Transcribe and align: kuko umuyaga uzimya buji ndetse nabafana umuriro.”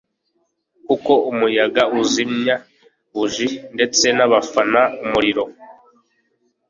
kuko 0.87 1.11
umuyaga 1.31 1.83
uzimya 1.99 2.55
buji 3.15 3.47
ndetse 3.75 4.05
nabafana 4.17 4.81
umuriro.” 5.03 5.43